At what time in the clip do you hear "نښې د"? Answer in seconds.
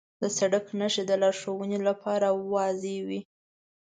0.79-1.11